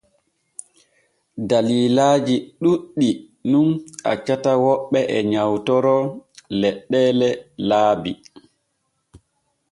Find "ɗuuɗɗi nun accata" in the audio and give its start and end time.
2.61-4.51